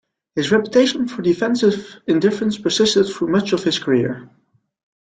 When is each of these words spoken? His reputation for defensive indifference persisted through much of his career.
His 0.33 0.51
reputation 0.51 1.07
for 1.07 1.21
defensive 1.21 1.97
indifference 2.07 2.57
persisted 2.57 3.05
through 3.05 3.27
much 3.27 3.53
of 3.53 3.63
his 3.63 3.77
career. 3.77 4.31